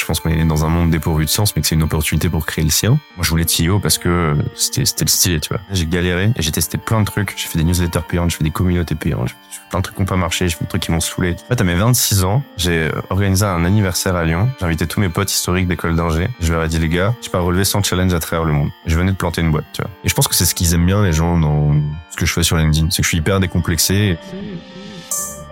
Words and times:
Je 0.00 0.06
pense 0.06 0.20
qu'on 0.20 0.30
est 0.30 0.44
dans 0.46 0.64
un 0.64 0.70
monde 0.70 0.90
dépourvu 0.90 1.26
de 1.26 1.30
sens, 1.30 1.54
mais 1.54 1.62
que 1.62 1.68
c'est 1.68 1.74
une 1.74 1.82
opportunité 1.82 2.30
pour 2.30 2.46
créer 2.46 2.64
le 2.64 2.70
sien. 2.70 2.90
Moi, 3.16 3.22
je 3.22 3.28
voulais 3.28 3.42
être 3.42 3.54
CEO 3.54 3.78
parce 3.80 3.98
que 3.98 4.34
c'était, 4.54 4.86
c'était 4.86 5.04
le 5.04 5.10
style, 5.10 5.40
tu 5.40 5.50
vois. 5.50 5.60
J'ai 5.70 5.86
galéré 5.86 6.32
et 6.34 6.42
j'ai 6.42 6.52
testé 6.52 6.78
plein 6.78 7.00
de 7.00 7.04
trucs. 7.04 7.34
J'ai 7.36 7.48
fait 7.48 7.58
des 7.58 7.64
newsletters 7.64 8.00
payantes, 8.08 8.30
je 8.30 8.36
fais 8.36 8.44
des 8.44 8.50
communautés 8.50 8.94
payantes, 8.94 9.28
je 9.28 9.56
fais 9.56 9.60
plein 9.68 9.80
de 9.80 9.84
trucs 9.84 9.96
qui 9.96 10.02
n'ont 10.02 10.06
pas 10.06 10.16
marché, 10.16 10.48
j'ai 10.48 10.56
fait 10.56 10.64
des 10.64 10.68
trucs 10.68 10.82
qui 10.82 10.90
m'ont 10.90 11.00
saoulé. 11.00 11.36
En 11.44 11.48
fait, 11.48 11.60
à 11.60 11.64
mes 11.64 11.74
26 11.74 12.24
ans, 12.24 12.42
j'ai 12.56 12.90
organisé 13.10 13.44
un 13.44 13.64
anniversaire 13.66 14.16
à 14.16 14.24
Lyon. 14.24 14.48
J'ai 14.58 14.64
invité 14.64 14.86
tous 14.86 15.00
mes 15.00 15.10
potes 15.10 15.30
historiques 15.30 15.68
d'école 15.68 15.94
d'ingé. 15.96 16.28
Je 16.40 16.50
leur 16.52 16.64
ai 16.64 16.68
dit, 16.68 16.78
les 16.78 16.88
gars, 16.88 17.14
j'ai 17.20 17.30
pas 17.30 17.40
relevé 17.40 17.64
100 17.64 17.82
challenges 17.82 18.14
à 18.14 18.20
travers 18.20 18.46
le 18.46 18.52
monde. 18.52 18.70
Je 18.86 18.96
venais 18.96 19.12
de 19.12 19.16
planter 19.16 19.42
une 19.42 19.50
boîte, 19.50 19.66
tu 19.74 19.82
vois. 19.82 19.90
Et 20.02 20.08
je 20.08 20.14
pense 20.14 20.28
que 20.28 20.34
c'est 20.34 20.46
ce 20.46 20.54
qu'ils 20.54 20.72
aiment 20.72 20.86
bien, 20.86 21.04
les 21.04 21.12
gens, 21.12 21.38
dans 21.38 21.74
ce 22.10 22.16
que 22.16 22.24
je 22.24 22.32
fais 22.32 22.42
sur 22.42 22.56
LinkedIn. 22.56 22.88
C'est 22.90 23.02
que 23.02 23.04
je 23.04 23.08
suis 23.08 23.18
hyper 23.18 23.38
décomplexé. 23.38 24.16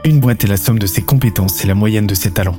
Une 0.04 0.20
boîte 0.20 0.42
est 0.44 0.48
la 0.48 0.56
somme 0.56 0.78
de 0.78 0.86
ses 0.86 1.02
compétences 1.02 1.62
et 1.64 1.66
la 1.66 1.74
moyenne 1.74 2.06
de 2.06 2.14
ses 2.14 2.30
talents. 2.32 2.58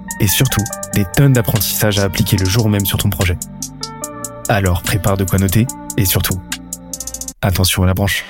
et 0.21 0.27
surtout, 0.27 0.63
des 0.93 1.03
tonnes 1.03 1.33
d'apprentissages 1.33 1.97
à 1.97 2.03
appliquer 2.03 2.37
le 2.37 2.45
jour 2.45 2.69
même 2.69 2.85
sur 2.85 2.99
ton 2.99 3.09
projet. 3.09 3.37
Alors 4.49 4.83
prépare 4.83 5.17
de 5.17 5.23
quoi 5.23 5.39
noter, 5.39 5.65
et 5.97 6.05
surtout, 6.05 6.39
attention 7.41 7.81
à 7.83 7.87
la 7.87 7.95
branche. 7.95 8.23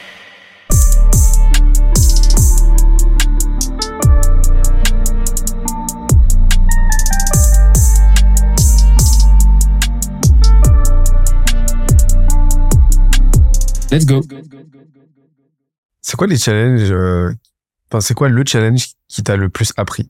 Let's 13.92 14.06
go. 14.06 14.22
C'est 16.02 16.16
quoi 16.16 16.28
les 16.28 16.38
challenges 16.38 16.92
euh, 16.92 17.34
Enfin, 17.90 18.00
c'est 18.00 18.14
quoi 18.14 18.30
le 18.30 18.44
challenge 18.48 18.94
qui 19.10 19.22
t'a 19.22 19.36
le 19.36 19.50
plus 19.50 19.74
appris? 19.76 20.10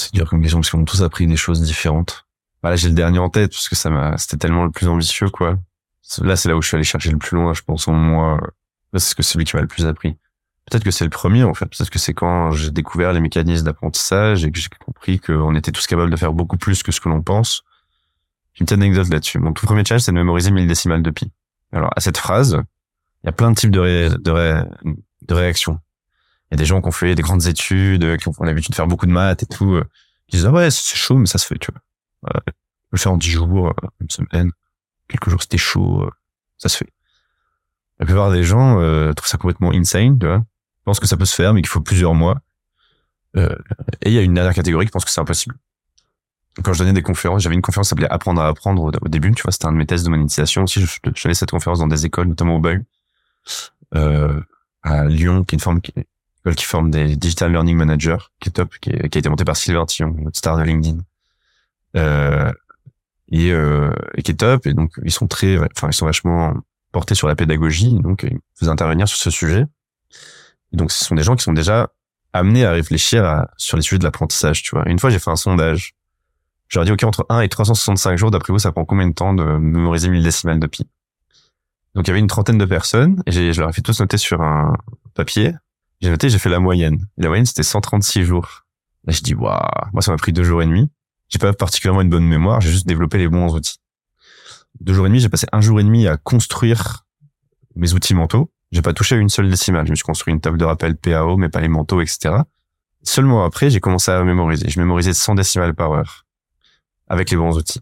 C'est 0.00 0.14
dur 0.14 0.28
comme 0.28 0.40
question 0.40 0.58
parce 0.58 0.70
qu'on 0.70 0.82
a 0.82 0.86
tous 0.86 1.02
appris 1.02 1.26
des 1.26 1.36
choses 1.36 1.60
différentes. 1.60 2.26
Voilà, 2.62 2.76
j'ai 2.76 2.88
le 2.88 2.94
dernier 2.94 3.18
en 3.18 3.28
tête 3.28 3.52
parce 3.52 3.68
que 3.68 3.76
ça 3.76 3.90
m'a, 3.90 4.16
c'était 4.16 4.38
tellement 4.38 4.64
le 4.64 4.70
plus 4.70 4.88
ambitieux, 4.88 5.28
quoi. 5.28 5.58
Là, 6.22 6.36
c'est 6.36 6.48
là 6.48 6.56
où 6.56 6.62
je 6.62 6.68
suis 6.68 6.74
allé 6.74 6.84
chercher 6.84 7.10
le 7.10 7.18
plus 7.18 7.36
loin, 7.36 7.52
je 7.52 7.62
pense, 7.62 7.86
en 7.86 7.92
moi. 7.92 8.40
Là, 8.92 8.98
c'est 8.98 9.10
ce 9.10 9.14
que 9.14 9.22
celui 9.22 9.44
qui 9.44 9.56
m'a 9.56 9.62
le 9.62 9.68
plus 9.68 9.86
appris. 9.86 10.16
Peut-être 10.70 10.84
que 10.84 10.90
c'est 10.90 11.04
le 11.04 11.10
premier, 11.10 11.44
en 11.44 11.54
fait. 11.54 11.66
Peut-être 11.66 11.90
que 11.90 11.98
c'est 11.98 12.14
quand 12.14 12.50
j'ai 12.52 12.70
découvert 12.70 13.12
les 13.12 13.20
mécanismes 13.20 13.64
d'apprentissage 13.64 14.44
et 14.44 14.50
que 14.50 14.58
j'ai 14.58 14.68
compris 14.84 15.20
qu'on 15.20 15.54
était 15.54 15.72
tous 15.72 15.86
capables 15.86 16.10
de 16.10 16.16
faire 16.16 16.32
beaucoup 16.32 16.56
plus 16.56 16.82
que 16.82 16.92
ce 16.92 17.00
que 17.00 17.08
l'on 17.08 17.22
pense. 17.22 17.62
J'ai 18.54 18.62
une 18.62 18.66
petite 18.66 18.78
anecdote 18.78 19.08
là-dessus. 19.08 19.38
Mon 19.38 19.52
tout 19.52 19.66
premier 19.66 19.84
challenge, 19.84 20.02
c'est 20.02 20.12
de 20.12 20.16
mémoriser 20.16 20.50
1000 20.50 20.66
décimales 20.66 21.02
de 21.02 21.10
pi. 21.10 21.30
Alors, 21.72 21.90
à 21.94 22.00
cette 22.00 22.18
phrase, 22.18 22.60
il 23.22 23.26
y 23.26 23.28
a 23.28 23.32
plein 23.32 23.50
de 23.50 23.56
types 23.56 23.70
de, 23.70 23.80
ré, 23.80 24.08
de, 24.08 24.30
ré, 24.30 24.62
de 25.22 25.34
réactions. 25.34 25.78
Il 26.50 26.54
y 26.54 26.56
a 26.56 26.58
des 26.58 26.64
gens 26.64 26.80
qui 26.80 26.88
ont 26.88 26.92
fait 26.92 27.14
des 27.14 27.22
grandes 27.22 27.46
études, 27.46 28.16
qui 28.18 28.28
ont, 28.28 28.34
l'habitude 28.40 28.70
de 28.70 28.76
faire 28.76 28.86
beaucoup 28.86 29.06
de 29.06 29.12
maths 29.12 29.42
et 29.42 29.46
tout, 29.46 29.74
euh, 29.74 29.84
disent, 30.30 30.46
ah 30.46 30.52
ouais, 30.52 30.70
c'est 30.70 30.96
chaud, 30.96 31.16
mais 31.16 31.26
ça 31.26 31.38
se 31.38 31.46
fait, 31.46 31.58
tu 31.58 31.70
vois. 31.72 32.34
Euh, 32.34 32.52
le 32.90 32.98
faire 32.98 33.12
en 33.12 33.16
dix 33.16 33.30
jours, 33.30 33.68
euh, 33.68 33.88
une 34.00 34.10
semaine, 34.10 34.50
quelques 35.08 35.28
jours 35.28 35.42
c'était 35.42 35.58
chaud, 35.58 36.02
euh, 36.02 36.10
ça 36.58 36.68
se 36.68 36.78
fait. 36.78 36.92
La 37.98 38.06
plupart 38.06 38.30
des 38.30 38.44
gens 38.44 38.80
euh, 38.80 39.12
trouvent 39.12 39.28
ça 39.28 39.36
complètement 39.36 39.72
insane, 39.72 40.18
tu 40.18 40.26
vois. 40.26 40.42
Pensent 40.84 41.00
que 41.00 41.06
ça 41.06 41.16
peut 41.16 41.26
se 41.26 41.34
faire, 41.34 41.52
mais 41.52 41.60
qu'il 41.60 41.68
faut 41.68 41.80
plusieurs 41.80 42.14
mois. 42.14 42.40
Euh, 43.36 43.54
et 44.02 44.08
il 44.08 44.12
y 44.12 44.18
a 44.18 44.22
une 44.22 44.34
dernière 44.34 44.54
catégorie 44.54 44.86
qui 44.86 44.90
pense 44.90 45.04
que 45.04 45.10
c'est 45.10 45.20
impossible. 45.20 45.54
Quand 46.64 46.72
je 46.72 46.80
donnais 46.80 46.94
des 46.94 47.02
conférences, 47.02 47.42
j'avais 47.42 47.54
une 47.54 47.62
conférence 47.62 47.88
qui 47.88 47.90
s'appelait 47.90 48.10
Apprendre 48.10 48.40
à 48.40 48.48
apprendre 48.48 48.82
au, 48.82 49.08
début, 49.08 49.32
tu 49.32 49.42
vois, 49.42 49.52
c'était 49.52 49.66
un 49.66 49.72
de 49.72 49.76
mes 49.76 49.86
tests 49.86 50.04
de 50.04 50.10
monétisation 50.10 50.64
aussi. 50.64 50.80
Je, 50.80 50.86
je, 50.86 51.10
je 51.14 51.32
cette 51.32 51.50
conférence 51.50 51.78
dans 51.78 51.86
des 51.86 52.06
écoles, 52.06 52.26
notamment 52.26 52.56
au 52.56 52.58
BUG, 52.58 52.84
euh, 53.94 54.40
à 54.82 55.04
Lyon, 55.04 55.44
qui 55.44 55.54
est 55.54 55.58
une 55.58 55.60
forme 55.60 55.80
qui, 55.80 55.92
qui 56.56 56.64
forme 56.64 56.90
des 56.90 57.16
digital 57.16 57.52
learning 57.52 57.76
managers, 57.76 58.18
qui 58.40 58.48
est 58.48 58.52
top, 58.52 58.74
qui, 58.80 58.90
a 58.90 59.04
été 59.04 59.28
monté 59.28 59.44
par 59.44 59.56
Sylvain 59.56 59.84
Tillon, 59.86 60.14
notre 60.18 60.38
star 60.38 60.56
de 60.56 60.62
LinkedIn. 60.62 60.98
Euh, 61.96 62.52
et, 63.30 63.52
euh, 63.52 63.92
et, 64.16 64.22
qui 64.22 64.32
est 64.32 64.36
top. 64.36 64.66
Et 64.66 64.74
donc, 64.74 64.92
ils 65.04 65.12
sont 65.12 65.26
très, 65.26 65.58
enfin, 65.58 65.88
ils 65.88 65.94
sont 65.94 66.06
vachement 66.06 66.54
portés 66.92 67.14
sur 67.14 67.28
la 67.28 67.36
pédagogie. 67.36 67.94
Donc, 68.00 68.24
ils 68.28 68.38
faisaient 68.58 68.70
intervenir 68.70 69.06
sur 69.08 69.18
ce 69.18 69.30
sujet. 69.30 69.66
Et 70.72 70.76
donc, 70.76 70.92
ce 70.92 71.04
sont 71.04 71.14
des 71.14 71.22
gens 71.22 71.36
qui 71.36 71.44
sont 71.44 71.52
déjà 71.52 71.90
amenés 72.32 72.64
à 72.64 72.72
réfléchir 72.72 73.24
à, 73.24 73.50
sur 73.56 73.76
les 73.76 73.82
sujets 73.82 73.98
de 73.98 74.04
l'apprentissage, 74.04 74.62
tu 74.62 74.74
vois. 74.74 74.88
Une 74.88 74.98
fois, 74.98 75.10
j'ai 75.10 75.18
fait 75.18 75.30
un 75.30 75.36
sondage. 75.36 75.94
Je 76.68 76.78
leur 76.78 76.84
ai 76.84 76.86
dit, 76.86 76.92
OK, 76.92 77.02
entre 77.04 77.26
1 77.28 77.40
et 77.40 77.48
365 77.48 78.16
jours, 78.16 78.30
d'après 78.30 78.52
vous, 78.52 78.60
ça 78.60 78.72
prend 78.72 78.84
combien 78.84 79.08
de 79.08 79.14
temps 79.14 79.34
de 79.34 79.44
mémoriser 79.44 80.08
1000 80.08 80.22
décimales 80.22 80.60
de 80.60 80.66
pi? 80.66 80.88
Donc, 81.94 82.06
il 82.06 82.08
y 82.08 82.12
avait 82.12 82.20
une 82.20 82.28
trentaine 82.28 82.58
de 82.58 82.64
personnes 82.64 83.22
et 83.26 83.52
je 83.52 83.60
leur 83.60 83.68
ai 83.68 83.72
fait 83.72 83.82
tous 83.82 83.98
noter 84.00 84.16
sur 84.16 84.40
un 84.42 84.76
papier. 85.14 85.52
J'ai 86.00 86.10
noté, 86.10 86.28
j'ai 86.28 86.38
fait 86.38 86.48
la 86.48 86.60
moyenne. 86.60 87.06
La 87.18 87.28
moyenne, 87.28 87.46
c'était 87.46 87.62
136 87.62 88.24
jours. 88.24 88.64
Là, 89.04 89.12
je 89.12 89.20
dis, 89.20 89.34
waouh, 89.34 89.60
moi, 89.92 90.02
ça 90.02 90.10
m'a 90.10 90.16
pris 90.16 90.32
deux 90.32 90.44
jours 90.44 90.62
et 90.62 90.66
demi. 90.66 90.90
J'ai 91.28 91.38
pas 91.38 91.52
particulièrement 91.52 92.00
une 92.00 92.10
bonne 92.10 92.26
mémoire, 92.26 92.60
j'ai 92.60 92.70
juste 92.70 92.86
développé 92.86 93.18
les 93.18 93.28
bons 93.28 93.54
outils. 93.54 93.78
Deux 94.80 94.94
jours 94.94 95.06
et 95.06 95.08
demi, 95.08 95.20
j'ai 95.20 95.28
passé 95.28 95.46
un 95.52 95.60
jour 95.60 95.78
et 95.80 95.84
demi 95.84 96.06
à 96.06 96.16
construire 96.16 97.06
mes 97.76 97.92
outils 97.92 98.14
mentaux. 98.14 98.50
J'ai 98.72 98.82
pas 98.82 98.92
touché 98.92 99.16
à 99.16 99.18
une 99.18 99.28
seule 99.28 99.50
décimale. 99.50 99.86
Je 99.86 99.90
me 99.90 99.96
suis 99.96 100.04
construit 100.04 100.32
une 100.32 100.40
table 100.40 100.58
de 100.58 100.64
rappel 100.64 100.96
PAO, 100.96 101.36
mais 101.36 101.48
pas 101.48 101.60
les 101.60 101.68
mentaux, 101.68 102.00
etc. 102.00 102.36
Seulement 103.02 103.44
après, 103.44 103.70
j'ai 103.70 103.80
commencé 103.80 104.10
à 104.10 104.22
mémoriser. 104.22 104.68
Je 104.68 104.78
mémorisais 104.80 105.12
100 105.12 105.36
décimales 105.36 105.74
par 105.74 105.92
heure 105.92 106.26
avec 107.08 107.30
les 107.30 107.36
bons 107.36 107.56
outils. 107.56 107.80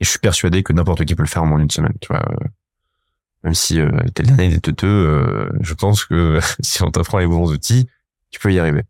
Et 0.00 0.04
je 0.04 0.10
suis 0.10 0.18
persuadé 0.18 0.62
que 0.62 0.72
n'importe 0.72 1.04
qui 1.04 1.14
peut 1.14 1.22
le 1.22 1.28
faire 1.28 1.42
en 1.42 1.46
moins 1.46 1.58
d'une 1.58 1.70
semaine. 1.70 1.94
Tu 2.00 2.08
vois, 2.08 2.24
même 3.44 3.54
si 3.54 3.80
euh, 3.80 3.90
t'es 4.14 4.22
le 4.22 4.28
dernier 4.28 4.48
des 4.48 4.60
teuteux, 4.60 4.86
euh, 4.86 5.50
je 5.60 5.74
pense 5.74 6.04
que 6.04 6.38
si 6.60 6.82
on 6.82 6.90
t'apprend 6.90 7.18
les 7.18 7.26
bons 7.26 7.50
outils, 7.52 7.88
tu 8.30 8.38
peux 8.38 8.52
y 8.52 8.58
arriver. 8.58 8.84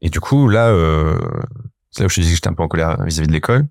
Et 0.00 0.10
du 0.10 0.20
coup, 0.20 0.48
là, 0.48 0.68
euh, 0.68 1.18
c'est 1.90 2.02
là 2.02 2.06
où 2.06 2.08
je 2.08 2.16
te 2.16 2.20
disais 2.20 2.32
que 2.32 2.36
j'étais 2.36 2.48
un 2.48 2.54
peu 2.54 2.62
en 2.62 2.68
colère 2.68 3.02
vis-à-vis 3.04 3.28
de 3.28 3.32
l'école. 3.32 3.66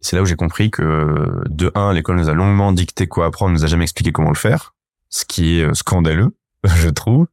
C'est 0.00 0.14
là 0.14 0.22
où 0.22 0.26
j'ai 0.26 0.36
compris 0.36 0.70
que, 0.70 1.42
de 1.46 1.72
un, 1.74 1.92
l'école 1.92 2.16
nous 2.16 2.28
a 2.28 2.34
longuement 2.34 2.72
dicté 2.72 3.08
quoi 3.08 3.26
apprendre, 3.26 3.52
nous 3.52 3.64
a 3.64 3.66
jamais 3.66 3.84
expliqué 3.84 4.12
comment 4.12 4.28
le 4.28 4.36
faire, 4.36 4.74
ce 5.08 5.24
qui 5.24 5.58
est 5.58 5.64
euh, 5.64 5.74
scandaleux, 5.74 6.36
je 6.64 6.88
trouve. 6.88 7.26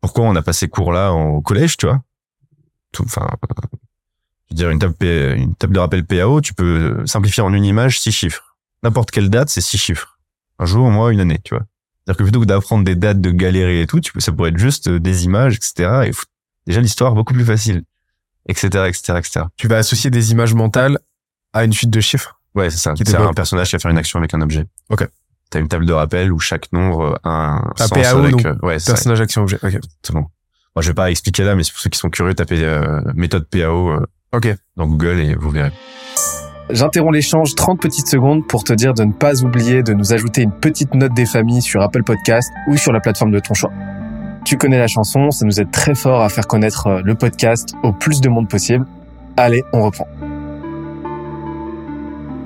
Pourquoi 0.00 0.24
on 0.24 0.34
a 0.36 0.42
passé 0.42 0.68
cours-là 0.68 1.12
au 1.12 1.42
collège, 1.42 1.76
tu 1.76 1.86
vois? 1.86 2.02
Enfin, 2.98 3.28
je 4.48 4.54
veux 4.54 4.56
dire, 4.56 4.70
une 4.70 4.78
table, 4.78 4.94
une 5.02 5.54
table 5.54 5.74
de 5.74 5.78
rappel 5.78 6.06
PAO, 6.06 6.40
tu 6.40 6.54
peux 6.54 7.04
simplifier 7.06 7.42
en 7.42 7.52
une 7.52 7.64
image 7.64 8.00
six 8.00 8.10
chiffres. 8.10 8.56
N'importe 8.82 9.10
quelle 9.10 9.28
date, 9.28 9.50
c'est 9.50 9.60
six 9.60 9.76
chiffres 9.76 10.19
un 10.60 10.66
jour, 10.66 10.86
un 10.86 10.90
mois, 10.90 11.12
une 11.12 11.20
année, 11.20 11.40
tu 11.42 11.54
vois. 11.54 11.64
C'est-à-dire 12.04 12.18
que 12.18 12.22
plutôt 12.22 12.40
que 12.40 12.44
d'apprendre 12.46 12.84
des 12.84 12.94
dates, 12.94 13.20
de 13.20 13.30
galérer 13.30 13.82
et 13.82 13.86
tout, 13.86 14.00
tu 14.00 14.12
peux, 14.12 14.20
ça 14.20 14.30
pourrait 14.30 14.50
être 14.50 14.58
juste 14.58 14.88
euh, 14.88 15.00
des 15.00 15.24
images, 15.24 15.56
etc. 15.56 15.90
Et 16.06 16.10
déjà 16.66 16.80
l'histoire 16.80 17.14
beaucoup 17.14 17.34
plus 17.34 17.44
facile, 17.44 17.82
etc., 18.46 18.66
etc., 18.88 19.14
etc. 19.18 19.40
Tu 19.56 19.68
vas 19.68 19.78
associer 19.78 20.10
des 20.10 20.32
images 20.32 20.54
mentales 20.54 20.98
à 21.52 21.64
une 21.64 21.72
suite 21.72 21.90
de 21.90 22.00
chiffres. 22.00 22.40
Ouais, 22.54 22.70
c'est 22.70 22.78
ça. 22.78 22.94
C'est 22.96 23.14
un 23.14 23.32
personnage 23.32 23.70
qui 23.70 23.76
va 23.76 23.80
faire 23.80 23.90
une 23.90 23.98
action 23.98 24.18
avec 24.18 24.34
un 24.34 24.40
objet. 24.40 24.66
Ok. 24.88 25.08
T'as 25.50 25.58
une 25.60 25.68
table 25.68 25.86
de 25.86 25.92
rappel 25.92 26.32
où 26.32 26.38
chaque 26.38 26.72
nombre 26.72 27.18
a 27.24 27.30
un 27.30 27.72
sens 27.76 27.90
PAO, 27.90 28.18
avec, 28.18 28.44
euh, 28.46 28.54
ouais, 28.62 28.78
c'est 28.78 28.86
ça. 28.86 28.92
Personnage, 28.92 29.20
action, 29.20 29.42
objet. 29.42 29.58
Ok. 29.62 29.78
C'est 30.02 30.12
bon. 30.12 30.20
Moi, 30.76 30.82
je 30.82 30.88
vais 30.88 30.94
pas 30.94 31.10
expliquer 31.10 31.42
là, 31.42 31.56
mais 31.56 31.62
pour 31.62 31.80
ceux 31.80 31.90
qui 31.90 31.98
sont 31.98 32.10
curieux, 32.10 32.34
tapez 32.34 32.62
euh, 32.62 33.00
méthode 33.14 33.48
PAO 33.48 33.90
euh, 33.90 34.06
Ok. 34.32 34.48
dans 34.76 34.86
Google 34.86 35.18
et 35.20 35.34
vous 35.34 35.50
verrez. 35.50 35.72
J'interromps 36.72 37.12
l'échange 37.12 37.54
30 37.54 37.80
petites 37.80 38.06
secondes 38.06 38.46
pour 38.46 38.62
te 38.62 38.72
dire 38.72 38.94
de 38.94 39.02
ne 39.02 39.12
pas 39.12 39.42
oublier 39.42 39.82
de 39.82 39.92
nous 39.92 40.12
ajouter 40.12 40.42
une 40.42 40.52
petite 40.52 40.94
note 40.94 41.12
des 41.14 41.26
familles 41.26 41.62
sur 41.62 41.82
Apple 41.82 42.04
Podcast 42.04 42.50
ou 42.68 42.76
sur 42.76 42.92
la 42.92 43.00
plateforme 43.00 43.32
de 43.32 43.40
ton 43.40 43.54
choix. 43.54 43.72
Tu 44.44 44.56
connais 44.56 44.78
la 44.78 44.86
chanson, 44.86 45.30
ça 45.30 45.44
nous 45.44 45.60
aide 45.60 45.70
très 45.70 45.94
fort 45.94 46.22
à 46.22 46.28
faire 46.28 46.46
connaître 46.46 46.86
euh, 46.86 47.02
le 47.04 47.14
podcast 47.14 47.74
au 47.82 47.92
plus 47.92 48.20
de 48.20 48.28
monde 48.28 48.48
possible. 48.48 48.86
Allez, 49.36 49.64
on 49.72 49.82
reprend. 49.82 50.06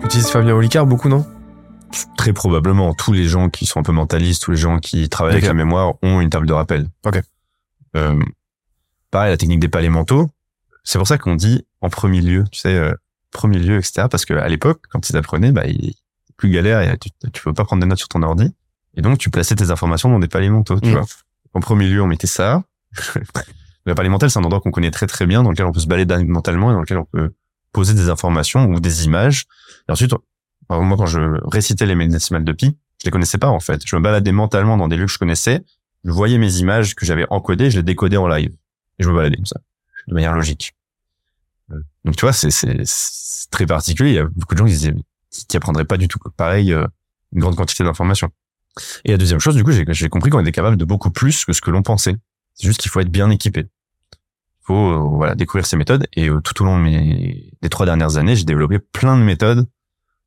Tu 0.01 0.07
utilises 0.07 0.31
Fabien 0.31 0.55
Olicard 0.55 0.87
beaucoup, 0.87 1.09
non? 1.09 1.27
Très 2.17 2.33
probablement, 2.33 2.95
tous 2.95 3.13
les 3.13 3.25
gens 3.25 3.49
qui 3.51 3.67
sont 3.67 3.81
un 3.81 3.85
peu 3.85 3.93
mentalistes, 3.93 4.43
tous 4.43 4.51
les 4.53 4.57
gens 4.57 4.79
qui 4.79 5.09
travaillent 5.09 5.35
avec 5.35 5.47
la 5.47 5.55
mémoire 5.55 5.95
ont 6.03 6.21
une 6.21 6.31
table 6.31 6.47
de 6.47 6.53
rappel. 6.53 6.89
Ok. 7.07 7.21
Euh, 7.97 8.19
pareil, 9.11 9.31
la 9.31 9.37
technique 9.37 9.61
des 9.61 9.69
palais 9.69 9.91
mentaux. 9.91 10.31
C'est 10.83 10.99
pour 10.99 11.07
ça 11.07 11.19
qu'on 11.19 11.37
dit 11.37 11.65
en 11.81 11.91
premier 11.91 12.21
lieu, 12.21 12.45
tu 12.51 12.59
sais, 12.59 12.75
euh, 12.75 12.95
premier 13.35 13.59
lieu, 13.59 13.77
etc. 13.77 14.07
Parce 14.11 14.25
que 14.25 14.33
à 14.33 14.49
l'époque, 14.49 14.83
quand 14.91 15.11
ils 15.11 15.17
apprenaient, 15.19 15.53
bah, 15.53 15.67
il, 15.67 15.95
plus 16.39 16.51
galère, 16.51 16.81
et 16.81 16.97
tu, 16.99 17.11
tu 17.33 17.43
peux 17.43 17.53
pas 17.53 17.65
prendre 17.65 17.83
des 17.83 17.87
notes 17.89 17.99
sur 17.99 18.09
ton 18.09 18.23
ordi. 18.23 18.51
Et 18.97 19.03
donc, 19.03 19.19
tu 19.19 19.31
plaçais 19.31 19.55
tes 19.55 19.71
informations 19.71 20.09
dans 20.09 20.19
des 20.19 20.29
palais 20.29 20.49
mentaux, 20.49 20.81
tu 20.81 20.89
Mm. 20.89 20.93
vois. 20.93 21.05
En 21.53 21.61
premier 21.61 21.89
lieu, 21.89 22.03
on 22.03 22.07
mettait 22.07 22.27
ça. 22.27 22.65
le 23.87 23.95
palais 23.95 24.09
mental, 24.09 24.31
c'est 24.31 24.39
un 24.39 24.45
endroit 24.45 24.61
qu'on 24.61 24.71
connaît 24.71 24.91
très 24.91 25.07
très 25.07 25.27
bien, 25.27 25.43
dans 25.43 25.51
lequel 25.51 25.67
on 25.67 25.73
peut 25.73 25.81
se 25.81 25.87
balader 25.87 26.25
mentalement 26.25 26.71
et 26.71 26.75
dans 26.75 26.81
lequel 26.81 26.99
on 26.99 27.05
peut 27.05 27.33
poser 27.73 27.95
des 27.95 28.09
informations 28.09 28.67
ou 28.67 28.81
des 28.81 29.05
images 29.05 29.45
Et 29.89 29.93
ensuite, 29.93 30.13
moi, 30.71 30.97
quand 30.97 31.07
je 31.07 31.21
récitais 31.47 31.87
les 31.87 32.09
décimales 32.09 32.45
de 32.45 32.53
pi, 32.53 32.77
je 33.01 33.05
les 33.07 33.11
connaissais 33.11 33.39
pas, 33.39 33.49
en 33.49 33.61
fait. 33.61 33.83
Je 33.85 33.95
me 33.97 34.01
baladais 34.01 34.33
mentalement 34.33 34.77
dans 34.77 34.89
des 34.89 34.97
lieux 34.97 35.07
que 35.07 35.13
je 35.13 35.19
connaissais. 35.19 35.65
Je 36.05 36.11
voyais 36.11 36.39
mes 36.39 36.57
images 36.59 36.95
que 36.95 37.05
j'avais 37.07 37.27
encodées, 37.31 37.71
je 37.71 37.77
les 37.77 37.83
décodais 37.83 38.17
en 38.17 38.29
live. 38.29 38.53
Et 38.99 39.05
je 39.05 39.09
me 39.11 39.15
baladais 39.15 39.37
comme 39.37 39.47
ça, 39.47 39.61
de 40.09 40.15
manière 40.15 40.35
logique. 40.35 40.75
Donc, 41.69 42.17
tu 42.17 42.23
vois, 42.23 42.33
c'est, 42.33 42.49
très 43.51 43.67
particulier. 43.67 44.11
Il 44.11 44.15
y 44.15 44.19
a 44.19 44.25
beaucoup 44.25 44.55
de 44.55 44.59
gens 44.59 44.67
qui 44.67 44.73
disaient, 44.73 44.95
qui 45.49 45.57
apprendraient 45.57 45.85
pas 45.85 45.97
du 45.97 46.09
tout 46.09 46.19
pareil, 46.37 46.73
euh, 46.73 46.87
une 47.33 47.41
grande 47.41 47.57
quantité 47.57 47.85
d'informations. 47.85 48.31
Et 49.05 49.13
la 49.13 49.19
deuxième 49.19 49.41
chose, 49.41 49.55
du 49.55 49.65
coup, 49.65 49.71
j'ai, 49.73 50.09
compris 50.09 50.31
qu'on 50.31 50.41
était 50.41 50.53
capable 50.53 50.77
de 50.77 50.85
beaucoup 50.85 51.11
plus 51.11 51.45
que 51.45 51.53
ce 51.53 51.61
que 51.61 51.71
l'on 51.71 51.83
pensait. 51.83 52.17
C'est 52.55 52.67
juste 52.67 52.81
qu'il 52.81 52.91
faut 52.91 53.01
être 53.01 53.11
bien 53.11 53.31
équipé. 53.31 53.61
Il 53.61 54.67
faut, 54.67 54.91
euh, 54.91 54.99
voilà, 54.99 55.35
découvrir 55.35 55.67
ces 55.67 55.77
méthodes. 55.77 56.07
Et 56.15 56.29
euh, 56.29 56.41
tout 56.41 56.61
au 56.63 56.67
long 56.67 56.79
de 56.79 56.83
mes, 56.83 57.53
des 57.63 57.69
trois 57.69 57.87
dernières 57.87 58.17
années, 58.17 58.37
j'ai 58.37 58.45
développé 58.45 58.79
plein 58.79 59.17
de 59.17 59.23
méthodes 59.23 59.67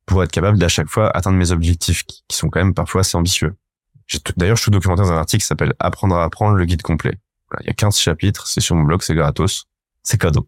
pour 0.06 0.22
être 0.22 0.32
capable 0.32 0.58
d'à 0.58 0.68
chaque 0.68 0.88
fois 0.88 1.14
atteindre 1.14 1.36
mes 1.36 1.50
objectifs 1.52 2.04
qui, 2.04 2.24
sont 2.30 2.48
quand 2.48 2.60
même 2.60 2.74
parfois 2.74 3.02
assez 3.02 3.16
ambitieux. 3.16 3.54
D'ailleurs, 4.36 4.56
je 4.56 4.62
suis 4.62 4.70
documenté 4.70 5.02
dans 5.02 5.12
un 5.12 5.18
article 5.18 5.42
qui 5.42 5.46
s'appelle 5.46 5.74
Apprendre 5.78 6.16
à 6.16 6.24
apprendre 6.24 6.56
le 6.56 6.64
guide 6.64 6.80
complet. 6.80 7.18
il 7.60 7.66
y 7.66 7.70
a 7.70 7.74
15 7.74 7.98
chapitres, 7.98 8.46
c'est 8.46 8.60
sur 8.60 8.74
mon 8.74 8.84
blog, 8.84 9.02
c'est 9.02 9.14
gratos. 9.14 9.66
C'est 10.02 10.18
cadeau. 10.18 10.46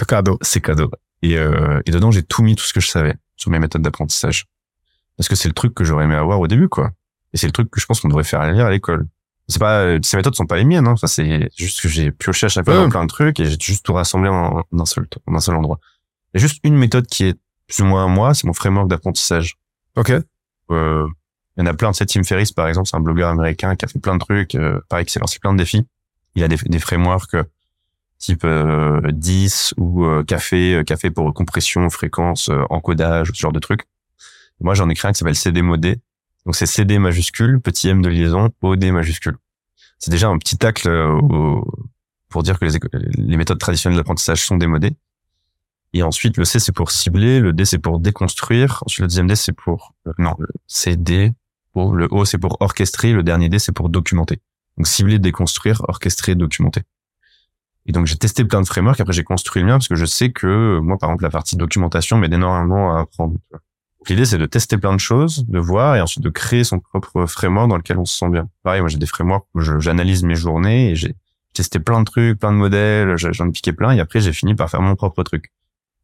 C'est 0.00 0.08
cadeau. 0.08 0.38
C'est 0.40 0.60
cadeau. 0.60 0.90
Et, 1.22 1.36
euh, 1.36 1.80
et 1.84 1.90
dedans, 1.90 2.10
j'ai 2.10 2.22
tout 2.22 2.42
mis, 2.42 2.56
tout 2.56 2.64
ce 2.64 2.72
que 2.72 2.80
je 2.80 2.88
savais 2.88 3.14
sur 3.36 3.50
mes 3.50 3.58
méthodes 3.58 3.82
d'apprentissage. 3.82 4.46
Parce 5.16 5.28
que 5.28 5.34
c'est 5.34 5.48
le 5.48 5.54
truc 5.54 5.74
que 5.74 5.84
j'aurais 5.84 6.04
aimé 6.04 6.14
avoir 6.14 6.40
au 6.40 6.46
début, 6.46 6.68
quoi. 6.68 6.90
Et 7.34 7.36
c'est 7.36 7.46
le 7.46 7.52
truc 7.52 7.70
que 7.70 7.80
je 7.80 7.86
pense 7.86 8.00
qu'on 8.00 8.08
devrait 8.08 8.24
faire 8.24 8.50
lire 8.50 8.64
à 8.64 8.70
l'école. 8.70 9.06
C'est 9.48 9.58
pas, 9.58 9.96
ces 10.02 10.16
méthodes 10.16 10.34
sont 10.34 10.46
pas 10.46 10.56
les 10.56 10.64
miennes, 10.64 10.86
hein. 10.86 10.92
Enfin, 10.92 11.06
c'est 11.06 11.50
juste 11.56 11.82
que 11.82 11.88
j'ai 11.88 12.12
pioché 12.12 12.46
à 12.46 12.48
chaque 12.48 12.64
fois 12.64 12.74
dans 12.74 12.88
plein 12.88 13.02
de 13.02 13.08
trucs 13.08 13.38
et 13.40 13.44
j'ai 13.44 13.58
juste 13.60 13.84
tout 13.84 13.92
rassemblé 13.92 14.30
en, 14.30 14.62
un 14.72 14.84
seul, 14.86 15.06
en 15.26 15.34
un 15.34 15.40
seul 15.40 15.56
endroit. 15.56 15.80
Il 16.32 16.40
y 16.40 16.44
a 16.44 16.46
juste 16.46 16.60
une 16.64 16.76
méthode 16.76 17.06
qui 17.06 17.24
est 17.24 17.38
plus 17.66 17.82
ou 17.82 17.84
moins 17.84 18.06
moi, 18.06 18.32
c'est 18.32 18.46
mon 18.46 18.52
framework 18.54 18.88
d'apprentissage. 18.88 19.56
Ok. 19.96 20.12
Euh, 20.70 21.06
il 21.56 21.60
y 21.60 21.62
en 21.62 21.66
a 21.66 21.74
plein. 21.74 21.90
de 21.90 22.04
Tim 22.04 22.22
Ferriss, 22.22 22.52
par 22.52 22.68
exemple, 22.68 22.88
c'est 22.88 22.96
un 22.96 23.00
blogueur 23.00 23.28
américain 23.28 23.76
qui 23.76 23.84
a 23.84 23.88
fait 23.88 23.98
plein 23.98 24.14
de 24.14 24.20
trucs, 24.20 24.54
euh, 24.54 24.80
pareil, 24.88 25.04
qui 25.04 25.12
s'est 25.12 25.20
lancé 25.20 25.38
plein 25.40 25.52
de 25.52 25.58
défis. 25.58 25.86
Il 26.36 26.44
a 26.44 26.48
des, 26.48 26.56
des 26.56 26.78
frameworks 26.78 27.34
euh, 27.34 27.44
type 28.20 28.44
euh, 28.44 29.00
10 29.10 29.74
ou 29.78 30.04
euh, 30.04 30.22
café, 30.22 30.74
euh, 30.74 30.84
café 30.84 31.10
pour 31.10 31.32
compression, 31.34 31.88
fréquence, 31.90 32.50
encodage, 32.68 33.30
ce 33.34 33.40
genre 33.40 33.52
de 33.52 33.58
trucs. 33.58 33.82
Moi, 34.60 34.74
j'en 34.74 34.88
ai 34.88 34.94
créé 34.94 35.08
un 35.08 35.12
qui 35.12 35.18
s'appelle 35.18 35.34
CD 35.34 35.62
modé. 35.62 35.96
Donc 36.46 36.54
c'est 36.54 36.66
CD 36.66 36.98
majuscule, 36.98 37.60
petit 37.60 37.88
m 37.88 38.02
de 38.02 38.08
liaison, 38.08 38.50
OD 38.62 38.84
majuscule. 38.84 39.36
C'est 39.98 40.10
déjà 40.10 40.28
un 40.28 40.38
petit 40.38 40.56
tacle 40.56 40.88
pour 42.28 42.42
dire 42.42 42.58
que 42.58 42.64
les, 42.64 43.36
méthodes 43.36 43.58
traditionnelles 43.58 43.98
d'apprentissage 43.98 44.44
sont 44.44 44.56
démodées. 44.56 44.94
Et 45.92 46.02
ensuite, 46.02 46.36
le 46.36 46.44
C, 46.44 46.58
c'est 46.60 46.72
pour 46.72 46.90
cibler, 46.90 47.40
le 47.40 47.52
D, 47.52 47.64
c'est 47.64 47.78
pour 47.78 47.98
déconstruire. 47.98 48.82
Ensuite, 48.86 49.00
le 49.00 49.06
deuxième 49.08 49.26
D, 49.26 49.34
c'est 49.34 49.52
pour... 49.52 49.94
Non, 50.18 50.34
le 50.38 50.48
C, 50.66 50.96
D, 50.96 51.32
pour, 51.72 51.94
le 51.94 52.06
O, 52.10 52.24
c'est 52.24 52.38
pour 52.38 52.56
orchestrer. 52.60 53.12
Le 53.12 53.22
dernier 53.22 53.48
D, 53.48 53.58
c'est 53.58 53.72
pour 53.72 53.88
documenter. 53.88 54.40
Donc, 54.76 54.86
cibler, 54.86 55.18
déconstruire, 55.18 55.82
orchestrer, 55.88 56.36
documenter. 56.36 56.82
Et 57.90 57.92
donc, 57.92 58.06
j'ai 58.06 58.14
testé 58.14 58.44
plein 58.44 58.60
de 58.60 58.68
frameworks. 58.68 59.00
Après, 59.00 59.12
j'ai 59.12 59.24
construit 59.24 59.62
le 59.62 59.66
mien 59.66 59.74
parce 59.74 59.88
que 59.88 59.96
je 59.96 60.04
sais 60.04 60.30
que, 60.30 60.78
moi, 60.78 60.96
par 60.96 61.10
exemple, 61.10 61.24
la 61.24 61.30
partie 61.30 61.56
documentation 61.56 62.18
m'aide 62.18 62.32
énormément 62.32 62.96
à 62.96 63.00
apprendre. 63.00 63.34
L'idée, 64.08 64.24
c'est 64.24 64.38
de 64.38 64.46
tester 64.46 64.78
plein 64.78 64.94
de 64.94 65.00
choses, 65.00 65.44
de 65.48 65.58
voir, 65.58 65.96
et 65.96 66.00
ensuite 66.00 66.22
de 66.22 66.30
créer 66.30 66.62
son 66.62 66.78
propre 66.78 67.26
framework 67.26 67.68
dans 67.68 67.76
lequel 67.76 67.98
on 67.98 68.04
se 68.04 68.16
sent 68.16 68.28
bien. 68.28 68.48
Pareil, 68.62 68.80
moi, 68.80 68.88
j'ai 68.88 68.98
des 68.98 69.06
frameworks 69.06 69.44
où 69.54 69.60
j'analyse 69.80 70.22
mes 70.22 70.36
journées 70.36 70.90
et 70.90 70.94
j'ai 70.94 71.16
testé 71.52 71.80
plein 71.80 71.98
de 71.98 72.04
trucs, 72.04 72.38
plein 72.38 72.52
de 72.52 72.58
modèles, 72.58 73.16
j'en 73.16 73.48
ai 73.48 73.50
piqué 73.50 73.72
plein, 73.72 73.90
et 73.90 73.98
après, 73.98 74.20
j'ai 74.20 74.32
fini 74.32 74.54
par 74.54 74.70
faire 74.70 74.82
mon 74.82 74.94
propre 74.94 75.24
truc 75.24 75.50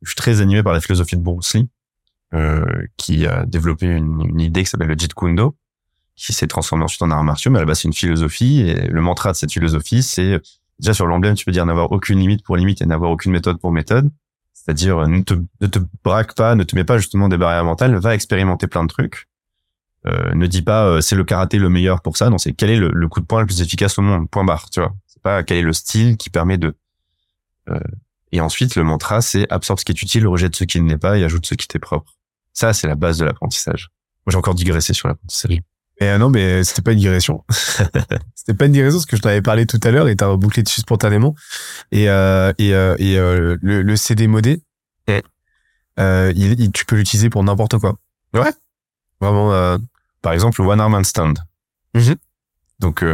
je 0.02 0.10
suis 0.10 0.16
très 0.16 0.40
animé 0.40 0.62
par 0.62 0.72
la 0.72 0.80
philosophie 0.80 1.16
de 1.16 1.22
Bruce 1.22 1.54
Lee, 1.54 1.68
euh, 2.34 2.64
qui 2.96 3.26
a 3.26 3.46
développé 3.46 3.86
une, 3.86 4.22
une 4.28 4.40
idée 4.40 4.64
qui 4.64 4.70
s'appelle 4.70 4.88
le 4.88 4.98
Jeet 4.98 5.14
Kune 5.14 5.36
Do, 5.36 5.56
qui 6.16 6.32
s'est 6.32 6.46
transformé 6.46 6.84
ensuite 6.84 7.02
en 7.02 7.10
arts 7.10 7.24
martiaux, 7.24 7.50
mais 7.50 7.58
à 7.58 7.62
la 7.62 7.66
base 7.66 7.80
c'est 7.80 7.88
une 7.88 7.94
philosophie, 7.94 8.60
et 8.60 8.88
le 8.88 9.00
mantra 9.00 9.32
de 9.32 9.36
cette 9.36 9.52
philosophie, 9.52 10.02
c'est 10.02 10.40
déjà 10.78 10.94
sur 10.94 11.06
l'emblème, 11.06 11.34
tu 11.34 11.44
peux 11.44 11.52
dire 11.52 11.66
n'avoir 11.66 11.92
aucune 11.92 12.18
limite 12.18 12.44
pour 12.44 12.56
limite 12.56 12.82
et 12.82 12.86
n'avoir 12.86 13.10
aucune 13.10 13.32
méthode 13.32 13.58
pour 13.58 13.72
méthode. 13.72 14.10
C'est-à-dire 14.52 15.06
ne 15.06 15.22
te, 15.22 15.34
braque 16.02 16.34
pas, 16.34 16.54
ne 16.54 16.64
te 16.64 16.74
mets 16.74 16.84
pas 16.84 16.98
justement 16.98 17.28
des 17.28 17.36
barrières 17.36 17.64
mentales, 17.64 17.94
va 17.96 18.14
expérimenter 18.14 18.66
plein 18.66 18.82
de 18.82 18.88
trucs. 18.88 19.28
Euh, 20.06 20.34
ne 20.34 20.46
dis 20.46 20.62
pas 20.62 20.86
euh, 20.86 21.00
c'est 21.00 21.16
le 21.16 21.24
karaté 21.24 21.58
le 21.58 21.68
meilleur 21.68 22.00
pour 22.00 22.16
ça, 22.16 22.30
non 22.30 22.38
c'est 22.38 22.52
quel 22.52 22.70
est 22.70 22.76
le, 22.76 22.90
le, 22.92 23.08
coup 23.08 23.20
de 23.20 23.26
poing 23.26 23.40
le 23.40 23.46
plus 23.46 23.60
efficace 23.60 23.98
au 23.98 24.02
monde, 24.02 24.30
point 24.30 24.44
barre, 24.44 24.70
tu 24.70 24.80
vois. 24.80 24.94
C'est 25.06 25.22
pas 25.22 25.42
quel 25.42 25.58
est 25.58 25.62
le 25.62 25.72
style 25.72 26.16
qui 26.16 26.30
permet 26.30 26.58
de 26.58 26.76
euh, 27.68 27.80
et 28.32 28.40
ensuite, 28.40 28.76
le 28.76 28.84
mantra, 28.84 29.22
c'est 29.22 29.50
absorbe 29.50 29.78
ce 29.78 29.84
qui 29.84 29.92
est 29.92 30.02
utile, 30.02 30.26
rejette 30.26 30.56
ce 30.56 30.64
qui 30.64 30.80
ne 30.80 30.88
l'est 30.88 30.98
pas 30.98 31.18
et 31.18 31.24
ajoute 31.24 31.46
ce 31.46 31.54
qui 31.54 31.68
t'est 31.68 31.78
propre. 31.78 32.16
Ça, 32.52 32.72
c'est 32.72 32.86
la 32.86 32.94
base 32.94 33.18
de 33.18 33.24
l'apprentissage. 33.24 33.90
Moi, 34.26 34.32
j'ai 34.32 34.36
encore 34.36 34.54
digressé 34.54 34.92
sur 34.92 35.08
l'apprentissage. 35.08 35.60
Et 35.98 36.04
euh, 36.04 36.18
non, 36.18 36.28
mais 36.28 36.62
c'était 36.62 36.82
pas 36.82 36.92
une 36.92 36.98
digression. 36.98 37.44
c'était 38.34 38.54
pas 38.54 38.66
une 38.66 38.72
digression 38.72 38.98
parce 38.98 39.06
que 39.06 39.16
je 39.16 39.22
t'avais 39.22 39.42
parlé 39.42 39.66
tout 39.66 39.80
à 39.82 39.90
l'heure 39.90 40.08
et 40.08 40.16
t'as 40.16 40.26
rebouclé 40.26 40.62
dessus 40.62 40.82
spontanément. 40.82 41.34
Et 41.90 42.10
euh, 42.10 42.52
et, 42.58 42.74
euh, 42.74 42.96
et 42.98 43.18
euh, 43.18 43.56
le, 43.62 43.82
le, 43.82 43.96
CD 43.96 44.26
modé, 44.26 44.62
euh, 45.98 46.30
il, 46.36 46.70
tu 46.72 46.84
peux 46.84 46.96
l'utiliser 46.96 47.30
pour 47.30 47.42
n'importe 47.42 47.78
quoi. 47.78 47.96
Ouais. 48.34 48.52
Vraiment. 49.20 49.52
Euh... 49.52 49.78
Par 50.20 50.34
exemple, 50.34 50.60
one 50.60 50.80
arm 50.80 51.02
stand. 51.04 51.38
Mm 51.94 52.12
Donc 52.80 53.04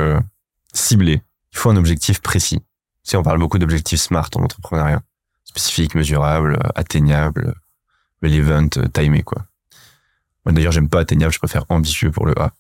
ciblé. 0.73 1.23
Il 1.53 1.59
faut 1.59 1.71
un 1.71 1.77
objectif 1.77 2.21
précis. 2.21 2.59
Tu 2.59 3.11
sais, 3.11 3.17
on 3.17 3.23
parle 3.23 3.39
beaucoup 3.39 3.59
d'objectifs 3.59 4.01
smart 4.01 4.29
en 4.35 4.43
entrepreneuriat. 4.43 5.03
Spécifique, 5.45 5.95
mesurable, 5.95 6.59
atteignable, 6.75 7.55
relevant, 8.23 8.69
timé, 8.93 9.23
quoi. 9.23 9.45
Moi, 10.45 10.53
d'ailleurs, 10.53 10.73
j'aime 10.73 10.89
pas 10.89 11.01
atteignable, 11.01 11.33
je 11.33 11.39
préfère 11.39 11.65
ambitieux 11.69 12.11
pour 12.11 12.27
le 12.27 12.39
A. 12.39 12.53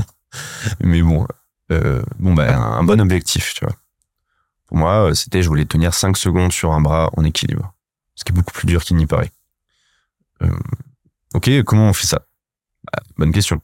Mais 0.80 1.02
bon, 1.02 1.26
euh, 1.70 2.02
bon, 2.18 2.34
bah, 2.34 2.56
un, 2.56 2.84
bon 2.84 3.00
objectif, 3.00 3.54
tu 3.54 3.64
vois. 3.64 3.74
Pour 4.66 4.76
moi, 4.76 5.14
c'était, 5.14 5.42
je 5.42 5.48
voulais 5.48 5.64
tenir 5.64 5.94
5 5.94 6.16
secondes 6.16 6.52
sur 6.52 6.72
un 6.72 6.80
bras 6.80 7.10
en 7.16 7.24
équilibre. 7.24 7.74
Ce 8.14 8.24
qui 8.24 8.32
est 8.32 8.34
beaucoup 8.34 8.52
plus 8.52 8.66
dur 8.66 8.84
qu'il 8.84 8.96
n'y 8.96 9.06
paraît. 9.06 9.32
Euh, 10.42 10.50
ok, 11.34 11.62
comment 11.64 11.88
on 11.88 11.92
fait 11.92 12.06
ça? 12.06 12.22
Bah, 12.84 13.02
Bonne 13.16 13.32
question 13.32 13.60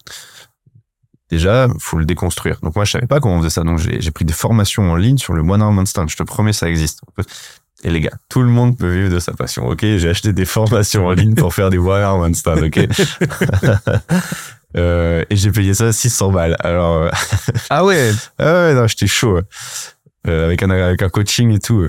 déjà, 1.30 1.68
faut 1.78 1.98
le 1.98 2.04
déconstruire. 2.04 2.58
Donc 2.62 2.74
moi, 2.74 2.84
je 2.84 2.92
savais 2.92 3.06
pas 3.06 3.20
comment 3.20 3.36
on 3.36 3.38
faisait 3.38 3.50
ça. 3.50 3.62
Donc 3.62 3.78
j'ai 3.78 4.10
pris 4.10 4.24
des 4.24 4.32
formations 4.32 4.90
en 4.90 4.96
ligne 4.96 5.18
sur 5.18 5.34
le 5.34 5.42
One 5.42 5.62
Arm 5.62 5.86
Stand. 5.86 6.08
Je 6.08 6.16
te 6.16 6.22
promets, 6.22 6.52
ça 6.52 6.68
existe. 6.68 7.02
Et 7.84 7.90
les 7.90 8.00
gars, 8.00 8.16
tout 8.28 8.42
le 8.42 8.48
monde 8.48 8.76
peut 8.76 8.92
vivre 8.92 9.14
de 9.14 9.20
sa 9.20 9.32
passion. 9.32 9.68
Ok, 9.68 9.82
j'ai 9.82 10.08
acheté 10.08 10.32
des 10.32 10.44
formations 10.44 11.06
en 11.06 11.12
ligne 11.12 11.34
pour 11.34 11.54
faire 11.54 11.70
des 11.70 11.78
One 11.78 12.02
Arm 12.02 12.34
Stand. 12.34 12.64
Ok? 12.64 12.78
euh, 14.76 15.24
et 15.30 15.36
j'ai 15.36 15.52
payé 15.52 15.74
ça 15.74 15.92
600 15.92 16.32
balles. 16.32 16.56
Alors 16.58 17.04
euh, 17.04 17.10
ah 17.70 17.84
ouais, 17.84 18.10
ah 18.38 18.44
ouais, 18.44 18.74
non, 18.74 18.88
j'étais 18.88 19.06
chaud 19.06 19.40
euh, 20.26 20.46
avec 20.46 20.62
un 20.62 20.70
avec 20.70 21.02
un 21.02 21.08
coaching 21.08 21.54
et 21.54 21.60
tout. 21.60 21.86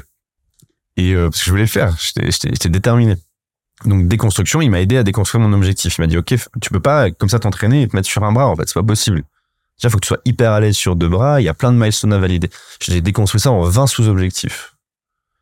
Et 0.96 1.14
euh, 1.14 1.30
parce 1.30 1.40
que 1.40 1.46
je 1.46 1.50
voulais 1.50 1.64
le 1.64 1.70
faire, 1.70 1.96
j'étais 1.98 2.70
déterminé. 2.70 3.16
Donc 3.86 4.08
déconstruction, 4.08 4.62
il 4.62 4.70
m'a 4.70 4.82
aidé 4.82 4.98
à 4.98 5.04
déconstruire 5.04 5.42
mon 5.42 5.54
objectif. 5.54 5.98
Il 5.98 6.02
m'a 6.02 6.08
dit 6.08 6.18
ok, 6.18 6.36
tu 6.62 6.70
peux 6.70 6.80
pas 6.80 7.10
comme 7.10 7.30
ça 7.30 7.40
t'entraîner 7.40 7.82
et 7.82 7.88
te 7.88 7.96
mettre 7.96 8.08
sur 8.08 8.24
un 8.24 8.32
bras. 8.32 8.48
En 8.48 8.56
fait, 8.56 8.68
c'est 8.68 8.76
pas 8.76 8.84
possible. 8.84 9.24
Déjà, 9.80 9.90
faut 9.90 9.98
que 9.98 10.04
tu 10.04 10.10
sois 10.10 10.20
hyper 10.26 10.52
à 10.52 10.60
l'aise 10.60 10.76
sur 10.76 10.96
deux 10.96 11.08
bras. 11.08 11.42
Il 11.42 11.46
y 11.46 11.50
a 11.50 11.54
plein 11.54 11.72
de 11.72 11.78
milestones 11.78 12.14
à 12.14 12.20
valider. 12.20 12.50
J'ai 12.82 13.02
déconstruit 13.02 13.40
ça 13.40 13.52
en 13.52 13.64
20 13.64 13.88
sous-objectifs. 13.88 14.76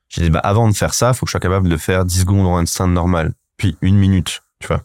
J'ai 0.10 0.22
dit 0.22 0.30
bah 0.30 0.40
avant 0.40 0.70
de 0.70 0.76
faire 0.76 0.94
ça, 0.94 1.14
faut 1.14 1.26
que 1.26 1.30
je 1.30 1.32
sois 1.32 1.40
capable 1.40 1.70
de 1.70 1.78
faire 1.78 2.06
10 2.06 2.22
secondes 2.22 2.46
en 2.46 2.58
instant 2.58 2.88
normal, 2.88 3.34
puis 3.58 3.78
une 3.82 3.98
minute, 3.98 4.42
tu 4.60 4.68
vois. 4.68 4.84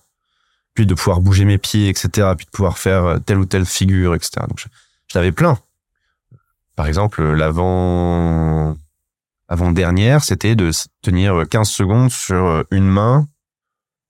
Puis 0.75 0.87
de 0.87 0.95
pouvoir 0.95 1.21
bouger 1.21 1.45
mes 1.45 1.59
pieds, 1.59 1.89
etc. 1.89 2.33
Puis 2.37 2.47
de 2.47 2.51
pouvoir 2.51 2.79
faire 2.79 3.19
telle 3.25 3.39
ou 3.39 3.45
telle 3.45 3.67
figure, 3.67 4.15
etc. 4.15 4.47
Donc 4.49 4.59
je, 4.59 4.67
l'avais 5.15 5.33
plein. 5.33 5.59
Par 6.77 6.87
exemple, 6.87 7.23
l'avant 7.23 8.77
avant 9.49 9.71
dernière, 9.71 10.25
c'était 10.25 10.57
de 10.57 10.71
tenir 11.03 11.45
15 11.51 11.69
secondes 11.69 12.11
sur 12.11 12.65
une 12.71 12.87
main 12.87 13.27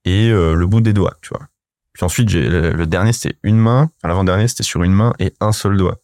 et 0.04 0.30
euh, 0.30 0.54
le 0.54 0.66
bout 0.66 0.80
des 0.80 0.92
doigts, 0.92 1.16
tu 1.20 1.30
vois. 1.30 1.48
Puis 1.92 2.04
ensuite, 2.04 2.28
j'ai 2.28 2.48
le, 2.48 2.86
dernier, 2.86 3.12
c'était 3.12 3.36
une 3.42 3.58
main. 3.58 3.90
L'avant-dernier, 4.02 4.48
c'était 4.48 4.62
sur 4.62 4.82
une 4.82 4.92
main 4.92 5.12
et 5.18 5.34
un 5.40 5.52
seul 5.52 5.76
doigt. 5.76 5.98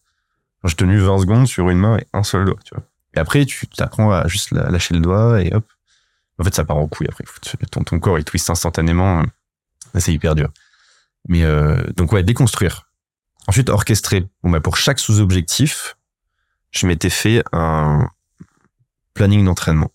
J'ai 0.64 0.74
tenu 0.74 0.98
20 0.98 1.18
secondes 1.18 1.46
sur 1.46 1.70
une 1.70 1.78
main 1.78 1.96
et 1.98 2.06
un 2.12 2.22
seul 2.22 2.44
doigt, 2.44 2.58
tu 2.64 2.74
vois. 2.74 2.84
Et 3.18 3.20
après, 3.20 3.44
tu 3.44 3.66
t'apprends 3.66 4.10
à 4.10 4.26
juste 4.28 4.52
lâcher 4.52 4.94
le 4.94 5.00
doigt 5.00 5.42
et 5.42 5.52
hop. 5.52 5.64
En 6.38 6.44
fait, 6.44 6.54
ça 6.54 6.64
part 6.64 6.76
en 6.76 6.86
couille 6.86 7.08
après. 7.08 7.24
Ton, 7.70 7.82
corps, 7.98 8.18
il 8.18 8.24
twist 8.24 8.48
instantanément. 8.48 9.22
C'est 9.96 10.12
hyper 10.12 10.34
dur. 10.34 10.50
Mais 11.28 11.42
euh, 11.42 11.82
donc, 11.96 12.12
ouais, 12.12 12.22
déconstruire. 12.22 12.88
Ensuite, 13.48 13.70
orchestrer. 13.70 14.26
Bah, 14.44 14.60
pour 14.60 14.76
chaque 14.76 15.00
sous-objectif, 15.00 15.96
je 16.70 16.86
m'étais 16.86 17.10
fait 17.10 17.42
un 17.52 18.08
planning 19.14 19.44
d'entraînement 19.44 19.90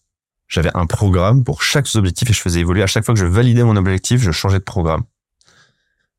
j'avais 0.53 0.69
un 0.75 0.85
programme 0.85 1.43
pour 1.43 1.63
chaque 1.63 1.87
objectif 1.95 2.29
et 2.29 2.33
je 2.33 2.39
faisais 2.39 2.59
évoluer. 2.59 2.83
À 2.83 2.87
chaque 2.87 3.03
fois 3.03 3.15
que 3.15 3.19
je 3.19 3.25
validais 3.25 3.63
mon 3.63 3.75
objectif, 3.75 4.21
je 4.21 4.29
changeais 4.29 4.59
de 4.59 4.63
programme. 4.63 5.03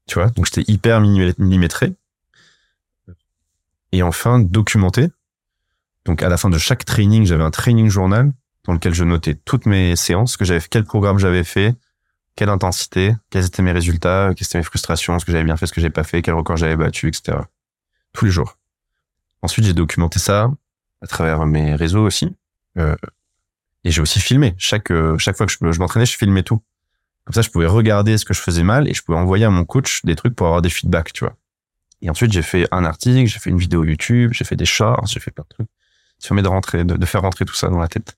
Tu 0.08 0.16
vois, 0.16 0.28
donc 0.30 0.46
j'étais 0.46 0.70
hyper 0.70 1.00
millimétré. 1.00 1.94
Et 3.92 4.02
enfin, 4.02 4.40
documenté. 4.40 5.08
Donc 6.04 6.22
à 6.22 6.28
la 6.28 6.36
fin 6.36 6.50
de 6.50 6.58
chaque 6.58 6.84
training, 6.84 7.24
j'avais 7.26 7.44
un 7.44 7.50
training 7.50 7.88
journal 7.88 8.32
dans 8.64 8.72
lequel 8.72 8.94
je 8.94 9.04
notais 9.04 9.34
toutes 9.34 9.66
mes 9.66 9.96
séances, 9.96 10.36
que 10.36 10.44
j'avais, 10.44 10.60
quel 10.68 10.84
programme 10.84 11.18
j'avais 11.18 11.44
fait, 11.44 11.74
quelle 12.36 12.48
intensité, 12.48 13.14
quels 13.30 13.46
étaient 13.46 13.62
mes 13.62 13.72
résultats, 13.72 14.32
quelles 14.36 14.46
étaient 14.46 14.58
mes 14.58 14.64
frustrations, 14.64 15.18
ce 15.18 15.24
que 15.24 15.32
j'avais 15.32 15.44
bien 15.44 15.56
fait, 15.56 15.66
ce 15.66 15.72
que 15.72 15.80
j'avais 15.80 15.92
pas 15.92 16.04
fait, 16.04 16.22
quel 16.22 16.34
record 16.34 16.56
j'avais 16.56 16.76
battu, 16.76 17.08
etc. 17.08 17.38
Tous 18.12 18.24
les 18.24 18.30
jours. 18.30 18.58
Ensuite, 19.42 19.66
j'ai 19.66 19.74
documenté 19.74 20.18
ça 20.18 20.50
à 21.02 21.06
travers 21.06 21.44
mes 21.46 21.74
réseaux 21.74 22.04
aussi. 22.04 22.34
Euh, 22.78 22.96
et 23.84 23.90
j'ai 23.90 24.00
aussi 24.00 24.20
filmé. 24.20 24.54
Chaque, 24.56 24.90
euh, 24.90 25.18
chaque 25.18 25.36
fois 25.36 25.46
que 25.46 25.52
je, 25.52 25.58
je 25.72 25.78
m'entraînais, 25.78 26.06
je 26.06 26.16
filmais 26.16 26.42
tout. 26.42 26.62
Comme 27.24 27.34
ça, 27.34 27.42
je 27.42 27.50
pouvais 27.50 27.66
regarder 27.66 28.18
ce 28.18 28.24
que 28.24 28.34
je 28.34 28.40
faisais 28.40 28.62
mal 28.62 28.88
et 28.88 28.94
je 28.94 29.02
pouvais 29.02 29.18
envoyer 29.18 29.44
à 29.44 29.50
mon 29.50 29.64
coach 29.64 30.04
des 30.04 30.16
trucs 30.16 30.34
pour 30.34 30.46
avoir 30.46 30.62
des 30.62 30.70
feedbacks, 30.70 31.12
tu 31.12 31.24
vois. 31.24 31.36
Et 32.02 32.10
ensuite, 32.10 32.32
j'ai 32.32 32.42
fait 32.42 32.66
un 32.70 32.84
article, 32.84 33.26
j'ai 33.26 33.38
fait 33.38 33.50
une 33.50 33.58
vidéo 33.58 33.84
YouTube, 33.84 34.32
j'ai 34.34 34.44
fait 34.44 34.56
des 34.56 34.66
shorts, 34.66 35.06
j'ai 35.06 35.20
fait 35.20 35.30
plein 35.30 35.44
de 35.44 35.54
trucs. 35.54 35.68
De 36.30 36.48
rentrer, 36.48 36.84
de, 36.84 36.96
de, 36.96 37.06
faire 37.06 37.20
rentrer 37.20 37.44
tout 37.44 37.54
ça 37.54 37.68
dans 37.68 37.78
la 37.78 37.88
tête. 37.88 38.16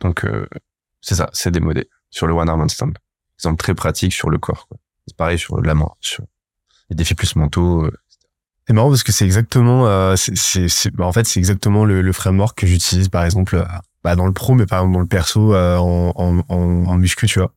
Donc, 0.00 0.24
euh, 0.24 0.46
c'est 1.00 1.14
ça, 1.14 1.30
c'est 1.32 1.52
démodé 1.52 1.88
sur 2.10 2.26
le 2.26 2.32
one 2.32 2.48
arm 2.48 2.60
handstand. 2.60 2.92
Exemple 3.38 3.58
très 3.58 3.74
pratique 3.74 4.12
sur 4.12 4.28
le 4.28 4.38
corps. 4.38 4.68
C'est 5.06 5.16
pareil 5.16 5.38
sur 5.38 5.60
la 5.60 5.74
mort, 5.74 5.96
sur 6.00 6.24
les 6.90 6.96
défis 6.96 7.14
plus 7.14 7.36
mentaux. 7.36 7.84
Euh, 7.84 7.92
c'est 8.66 8.72
marrant 8.72 8.88
parce 8.88 9.02
que 9.02 9.12
c'est 9.12 9.24
exactement, 9.24 9.86
euh, 9.86 10.14
c'est, 10.16 10.90
bah, 10.94 11.06
en 11.06 11.12
fait, 11.12 11.26
c'est 11.26 11.40
exactement 11.40 11.84
le, 11.84 12.00
le 12.00 12.12
framework 12.12 12.58
que 12.58 12.66
j'utilise 12.66 13.08
par 13.08 13.24
exemple 13.24 13.56
euh, 13.56 13.64
bah, 14.04 14.14
dans 14.14 14.26
le 14.26 14.32
pro, 14.32 14.54
mais 14.54 14.66
par 14.66 14.80
exemple 14.80 14.94
dans 14.94 15.00
le 15.00 15.06
perso 15.06 15.54
euh, 15.54 15.76
en, 15.78 16.12
en, 16.14 16.38
en, 16.48 16.86
en 16.86 16.96
muscu, 16.96 17.26
tu 17.26 17.40
vois. 17.40 17.52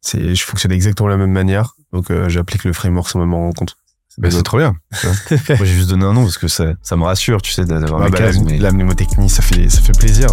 C'est, 0.00 0.34
je 0.34 0.44
fonctionne 0.44 0.72
exactement 0.72 1.08
de 1.08 1.12
la 1.12 1.18
même 1.18 1.32
manière, 1.32 1.74
donc 1.92 2.12
j'applique 2.28 2.62
le 2.62 2.72
framework 2.72 3.08
sans 3.08 3.18
même 3.18 3.30
m'en 3.30 3.38
rendre 3.38 3.56
compte. 3.56 3.76
Ben, 4.18 4.30
c'est 4.30 4.42
trop 4.42 4.58
bien. 4.58 4.74
Moi, 5.30 5.58
j'ai 5.60 5.66
juste 5.66 5.90
donné 5.90 6.04
un 6.04 6.12
nom 6.12 6.22
parce 6.22 6.38
que 6.38 6.48
ça, 6.48 6.74
ça 6.82 6.96
me 6.96 7.04
rassure, 7.04 7.40
tu 7.40 7.52
sais, 7.52 7.64
d'avoir 7.64 8.00
mes 8.00 8.10
bah, 8.10 8.18
cases, 8.18 8.36
la, 8.36 8.42
mais... 8.42 8.58
la 8.58 8.72
mnémotechnie, 8.72 9.28
ça 9.28 9.42
fait, 9.42 9.68
ça 9.68 9.80
fait 9.80 9.96
plaisir. 9.96 10.28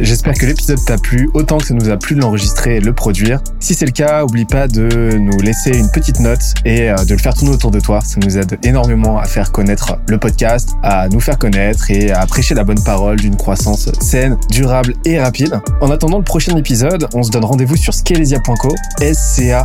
J'espère 0.00 0.34
que 0.34 0.46
l'épisode 0.46 0.84
t'a 0.84 0.98
plu 0.98 1.30
autant 1.34 1.58
que 1.58 1.66
ça 1.66 1.74
nous 1.74 1.88
a 1.88 1.96
plu 1.96 2.16
de 2.16 2.20
l'enregistrer 2.20 2.76
et 2.76 2.80
de 2.80 2.86
le 2.86 2.92
produire. 2.92 3.40
Si 3.60 3.74
c'est 3.74 3.86
le 3.86 3.92
cas, 3.92 4.24
oublie 4.24 4.44
pas 4.44 4.66
de 4.66 5.16
nous 5.18 5.38
laisser 5.38 5.70
une 5.70 5.88
petite 5.90 6.18
note 6.18 6.40
et 6.64 6.90
euh, 6.90 6.96
de 7.04 7.12
le 7.12 7.18
faire 7.20 7.34
tourner 7.34 7.52
autour 7.52 7.70
de 7.70 7.78
toi. 7.78 8.00
Ça 8.00 8.18
nous 8.20 8.36
aide 8.36 8.58
énormément 8.64 9.18
à 9.18 9.24
faire 9.26 9.52
connaître 9.52 9.98
le 10.08 10.18
podcast, 10.18 10.70
à 10.82 11.08
nous 11.08 11.20
faire 11.20 11.38
connaître 11.38 11.92
et 11.92 12.10
à 12.10 12.26
prêcher 12.26 12.54
la 12.54 12.64
bonne 12.64 12.82
parole 12.82 13.20
d'une 13.20 13.36
croissance 13.36 13.88
saine, 14.00 14.36
durable 14.50 14.94
et 15.04 15.20
rapide. 15.20 15.60
En 15.80 15.92
attendant 15.92 16.18
le 16.18 16.24
prochain 16.24 16.56
épisode, 16.56 17.06
on 17.14 17.22
se 17.22 17.30
donne 17.30 17.44
rendez-vous 17.44 17.76
sur 17.76 17.94
scalesia.co, 17.94 18.74
S-C-A-L-E-Z-I-A.co 19.00 19.64